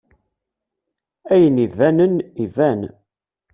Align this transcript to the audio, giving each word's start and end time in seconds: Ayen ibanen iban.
Ayen 1.33 1.57
ibanen 1.65 2.15
iban. 2.43 2.81